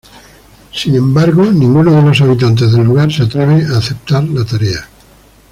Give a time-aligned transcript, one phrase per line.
[0.73, 4.89] Sin embargo, ninguno de los habitantes del lugar se atreve a aceptar la tarea.